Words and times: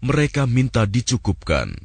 mereka 0.01 0.49
minta 0.49 0.89
dicukupkan. 0.89 1.77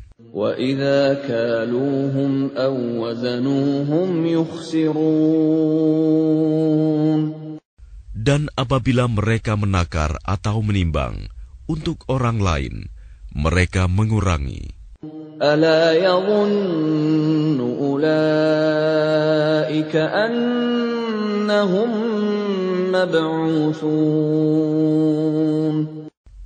Dan 8.14 8.42
apabila 8.56 9.06
mereka 9.12 9.54
menakar 9.60 10.16
atau 10.24 10.64
menimbang 10.64 11.28
untuk 11.68 12.08
orang 12.08 12.40
lain, 12.40 12.93
mereka 13.34 13.90
mengurangi. 13.90 14.70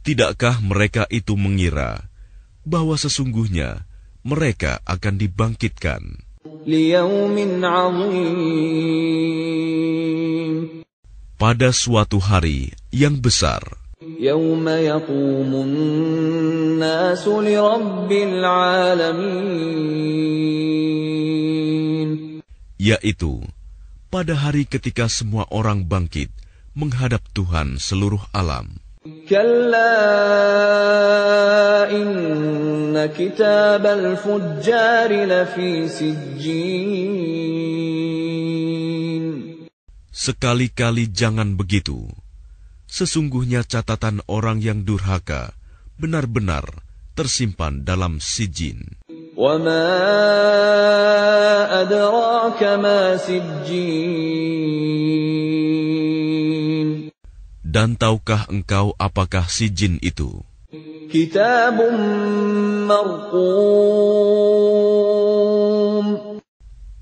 Tidakkah 0.07 0.55
mereka 0.63 1.03
itu 1.11 1.35
mengira 1.35 2.07
bahwa 2.63 2.95
sesungguhnya 2.95 3.83
mereka 4.23 4.79
akan 4.87 5.15
dibangkitkan. 5.19 6.23
Pada 11.37 11.69
suatu 11.69 12.17
hari 12.17 12.73
yang 12.89 13.19
besar, 13.21 13.86
yaitu 22.77 23.43
pada 24.07 24.31
hari 24.37 24.63
ketika 24.63 25.11
semua 25.11 25.43
orang 25.51 25.83
bangkit 25.83 26.31
menghadap 26.77 27.19
Tuhan 27.35 27.81
seluruh 27.81 28.21
alam. 28.31 28.79
Sekali-kali 40.17 41.03
jangan 41.11 41.49
begitu. 41.55 42.07
Sesungguhnya 42.87 43.67
catatan 43.67 44.23
orang 44.31 44.63
yang 44.63 44.87
durhaka 44.87 45.51
benar-benar 45.99 46.87
tersimpan 47.17 47.83
dalam 47.83 48.23
sijin. 48.23 48.95
Dan 57.67 57.89
tahukah 57.99 58.49
engkau 58.49 58.95
apakah 58.97 59.45
si 59.51 59.69
jin 59.69 59.99
itu? 59.99 60.41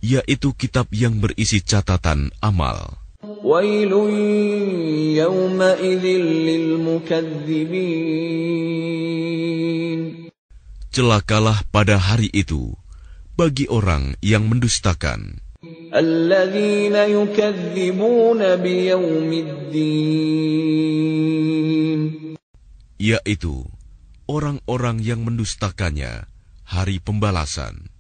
Yaitu 0.05 0.49
kitab 0.57 0.87
yang 0.91 1.23
berisi 1.23 1.63
catatan 1.63 2.33
amal. 2.43 3.04
Celakalah 10.95 11.59
pada 11.75 11.99
hari 11.99 12.31
itu 12.31 12.71
bagi 13.35 13.67
orang 13.67 14.15
yang 14.23 14.47
mendustakan. 14.47 15.43
Yaitu 22.95 23.55
orang-orang 24.25 24.97
yang 25.03 25.19
mendustakannya 25.27 26.31
hari 26.63 26.97
pembalasan. 27.03 27.91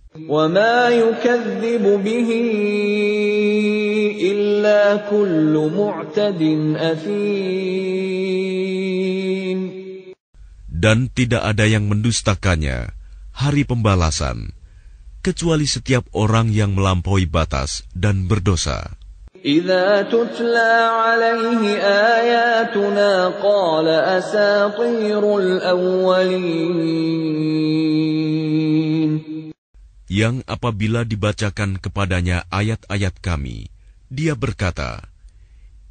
Dan 10.75 11.09
tidak 11.13 11.41
ada 11.41 11.65
yang 11.65 11.89
mendustakannya 11.89 12.93
hari 13.35 13.63
pembalasan 13.67 14.53
kecuali 15.25 15.65
setiap 15.65 16.05
orang 16.13 16.53
yang 16.53 16.77
melampaui 16.77 17.25
batas 17.25 17.81
dan 17.97 18.29
berdosa. 18.29 18.93
Yang 30.05 30.35
apabila 30.45 31.01
dibacakan 31.01 31.81
kepadanya 31.81 32.45
ayat-ayat 32.53 33.13
kami, 33.21 33.74
dia 34.15 34.31
berkata, 34.31 35.03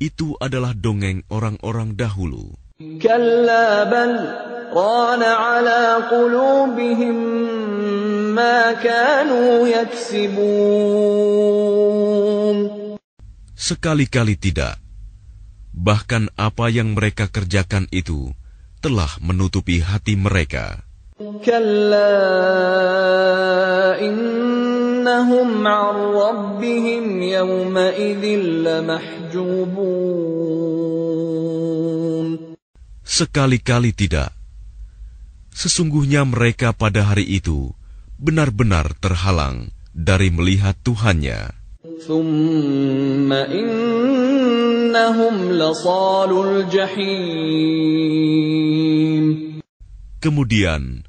itu 0.01 0.33
adalah 0.41 0.73
dongeng 0.73 1.21
orang-orang 1.29 1.93
dahulu. 1.93 2.57
Sekali-kali 13.55 14.35
tidak. 14.41 14.75
Bahkan 15.75 16.33
apa 16.35 16.67
yang 16.73 16.97
mereka 16.97 17.31
kerjakan 17.31 17.87
itu 17.95 18.33
telah 18.83 19.11
menutupi 19.23 19.79
hati 19.85 20.19
mereka. 20.19 20.83
Sekali-kali 33.05 33.93
tidak. 33.93 34.33
Sesungguhnya 35.55 36.27
mereka 36.27 36.75
pada 36.75 37.07
hari 37.07 37.29
itu 37.39 37.71
benar-benar 38.19 38.97
terhalang 38.99 39.71
dari 39.95 40.33
melihat 40.33 40.75
Tuhannya. 40.83 41.53
Kemudian, 50.19 51.05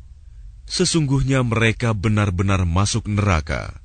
sesungguhnya 0.68 1.40
mereka 1.48 1.96
benar-benar 1.96 2.68
masuk 2.68 3.08
neraka. 3.08 3.85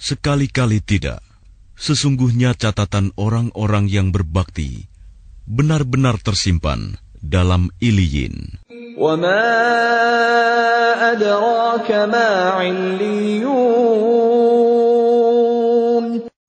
Sekali-kali 0.00 0.80
tidak. 0.80 1.20
Sesungguhnya 1.76 2.56
catatan 2.56 3.12
orang-orang 3.20 3.84
yang 3.84 4.08
berbakti 4.16 4.88
benar-benar 5.44 6.16
tersimpan 6.16 6.96
dalam 7.20 7.68
Iliyin. 7.84 8.64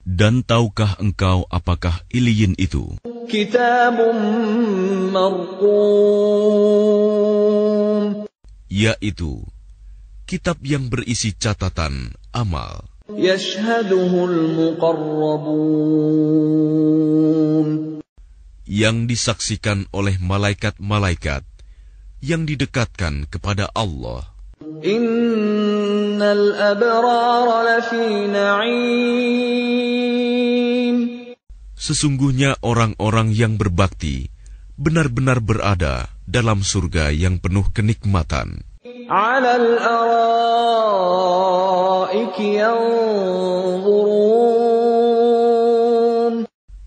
Dan 0.07 0.33
tahukah 0.47 0.95
engkau 1.03 1.43
apakah 1.51 2.07
Iliyin 2.07 2.55
itu? 2.55 2.95
Yaitu 8.71 9.31
kitab 10.23 10.57
yang 10.63 10.87
berisi 10.87 11.35
catatan 11.35 12.15
amal 12.31 12.90
yang 18.71 19.09
disaksikan 19.09 19.83
oleh 19.91 20.15
malaikat-malaikat 20.21 21.43
yang 22.23 22.47
didekatkan 22.47 23.27
kepada 23.27 23.67
Allah. 23.75 24.31
Sesungguhnya 31.81 32.55
orang-orang 32.61 33.33
yang 33.33 33.57
berbakti 33.57 34.29
benar-benar 34.77 35.41
berada 35.41 36.07
dalam 36.29 36.63
surga 36.63 37.11
yang 37.11 37.41
penuh 37.41 37.67
kenikmatan. 37.73 38.63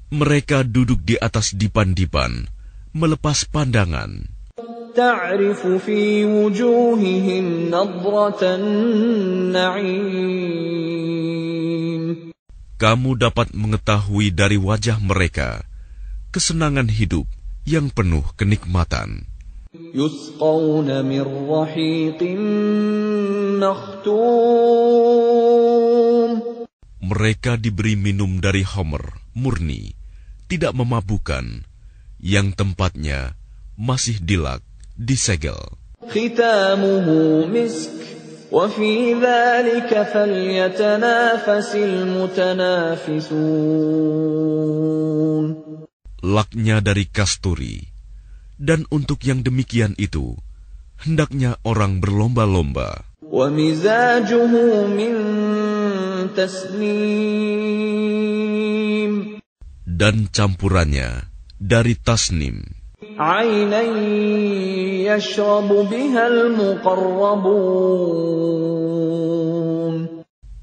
Mereka 0.09 0.67
duduk 0.67 0.99
di 1.07 1.15
atas 1.15 1.55
dipan-dipan, 1.55 2.51
melepas 2.91 3.47
pandangan. 3.47 4.39
تعرف 4.95 5.67
في 5.87 6.25
وجوههم 6.25 7.45
نضرة 7.71 8.41
النعيم 8.43 9.99
Kamu 12.79 13.19
dapat 13.19 13.51
mengetahui 13.55 14.31
dari 14.35 14.55
wajah 14.55 14.99
mereka 15.03 15.63
kesenangan 16.31 16.87
hidup 16.87 17.27
yang 17.67 17.91
penuh 17.91 18.23
kenikmatan. 18.39 19.27
يسقون 19.93 21.05
من 21.05 21.25
رحيق 21.49 22.23
مختوم 23.61 25.02
Mereka 27.03 27.55
diberi 27.55 27.95
minum 27.95 28.43
dari 28.43 28.67
homer 28.67 29.23
murni, 29.31 29.95
tidak 30.51 30.75
memabukkan, 30.75 31.63
yang 32.19 32.51
tempatnya 32.51 33.39
masih 33.79 34.19
dilak, 34.19 34.59
disegel. 34.99 35.79
ختامه 35.99 37.07
مسك 37.47 37.91
وفي 38.51 39.13
ذلك 39.19 39.91
فليتنافس 40.13 41.75
المتنافسون 41.75 43.39
Laknya 46.19 46.83
dari 46.83 47.07
kasturi, 47.07 47.87
dan 48.59 48.83
untuk 48.91 49.23
yang 49.23 49.39
demikian 49.39 49.95
itu, 49.95 50.35
hendaknya 50.99 51.55
orang 51.63 52.03
berlomba-lomba. 52.03 53.07
ومزاجه 53.29 54.51
من 54.89 55.13
taslim. 56.34 56.82
Dan 59.86 60.26
campurannya 60.28 61.30
dari 61.56 61.94
tasnim. 61.94 62.66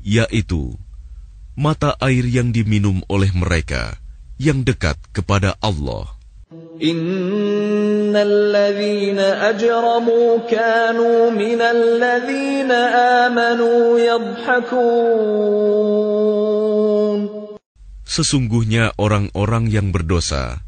Yaitu 0.01 0.63
mata 1.55 1.95
air 2.03 2.25
yang 2.27 2.51
diminum 2.51 2.99
oleh 3.07 3.31
mereka 3.31 3.95
yang 4.35 4.67
dekat 4.67 4.97
kepada 5.15 5.55
Allah. 5.63 6.11
إن 8.10 8.10
الذين 8.18 9.18
أجرموا 9.22 10.50
كانوا 10.50 11.30
من 11.30 11.60
الذين 11.62 12.70
آمنوا 13.22 13.98
يضحكون 14.10 15.14
Sesungguhnya 18.06 18.96
orang-orang 18.96 19.68
yang 19.68 19.92
berdosa 19.92 20.62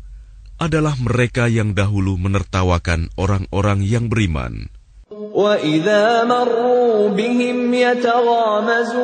adalah 0.60 0.98
mereka 1.00 1.46
yang 1.48 1.72
dahulu 1.72 2.18
menertawakan 2.20 3.08
orang-orang 3.16 3.80
yang 3.86 4.10
beriman. 4.12 4.68
وإذا 5.08 6.26
مروا 6.28 7.14
بهم 7.14 7.58
يتغامزون 7.74 8.98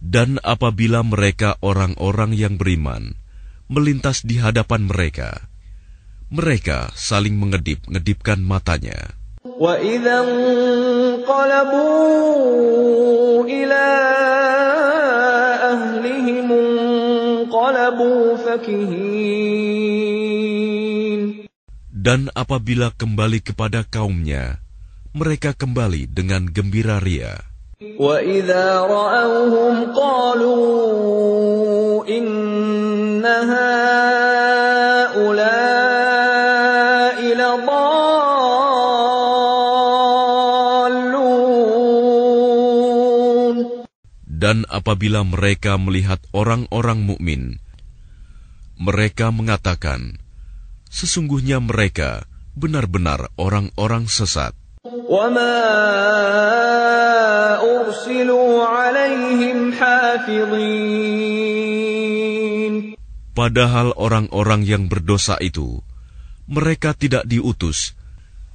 Dan 0.00 0.42
apabila 0.42 1.06
mereka 1.06 1.54
orang-orang 1.62 2.34
yang 2.34 2.58
beriman 2.58 3.14
melintas 3.70 4.26
di 4.26 4.42
hadapan 4.42 4.90
mereka, 4.90 5.46
mereka 6.30 6.94
saling 6.94 7.34
mengedip-ngedipkan 7.36 8.38
matanya. 8.40 9.18
وإذا 9.40 10.16
انقلبوا 10.20 11.80
إلى 13.44 13.86
أهلهم 15.74 16.46
انقلبوا 16.52 18.36
فكهين 18.36 19.80
Dan 22.00 22.32
apabila 22.32 22.96
kembali 22.96 23.44
kepada 23.44 23.84
kaumnya, 23.84 24.64
mereka 25.12 25.52
kembali 25.52 26.08
dengan 26.08 26.48
gembira 26.48 26.96
ria. 26.96 27.44
وإذا 27.80 28.80
رأوهم 28.80 29.96
قالوا 29.96 30.33
Dan 44.45 44.61
apabila 44.69 45.25
mereka 45.25 45.73
melihat 45.81 46.21
orang-orang 46.29 47.01
mukmin, 47.01 47.57
mereka 48.77 49.33
mengatakan, 49.33 50.21
"Sesungguhnya 50.85 51.57
mereka 51.57 52.29
benar-benar 52.53 53.33
orang-orang 53.41 54.05
sesat." 54.05 54.53
Padahal 63.33 63.87
orang-orang 63.97 64.61
yang 64.61 64.85
berdosa 64.85 65.41
itu, 65.41 65.81
mereka 66.45 66.93
tidak 66.93 67.25
diutus 67.25 67.97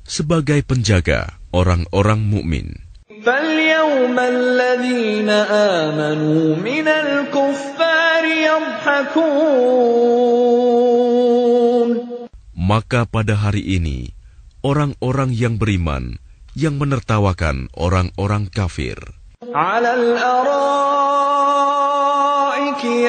sebagai 0.06 0.62
penjaga 0.62 1.35
orang-orang 1.50 2.23
mukmin. 2.23 2.89
فاليوم 4.00 4.15
الذين 4.20 5.27
آمنوا 5.84 6.55
من 6.55 6.88
الكفار 6.88 8.24
يضحكون 8.24 9.75
Maka 12.55 13.05
pada 13.05 13.38
hari 13.38 13.77
ini, 13.77 14.10
orang-orang 14.65 15.29
yang 15.29 15.62
beriman 15.62 16.17
yang 16.58 16.82
menertawakan 16.82 17.70
orang-orang 17.77 18.50
kafir 18.50 18.98
على 19.53 19.91
الأرائك 19.94 20.32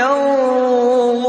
ينظرون 0.02 1.24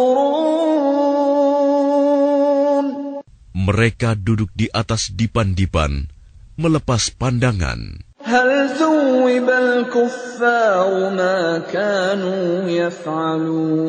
mereka 3.68 4.16
duduk 4.16 4.48
di 4.56 4.72
atas 4.72 5.12
dipan-dipan, 5.12 6.08
melepas 6.56 7.12
pandangan. 7.12 8.00
هل 8.32 8.70
ثوب 8.76 9.48
الكفار 9.50 11.10
ما 11.16 11.64
كانوا 11.72 12.68
يفعلون 12.68 13.88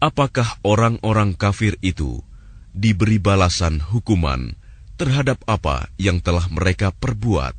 Apakah 0.00 0.56
orang-orang 0.64 1.36
kafir 1.36 1.76
itu 1.84 2.24
diberi 2.72 3.20
balasan 3.20 3.84
hukuman 3.84 4.56
terhadap 4.96 5.44
apa 5.44 5.92
yang 6.00 6.24
telah 6.24 6.48
mereka 6.48 6.88
perbuat? 6.96 7.52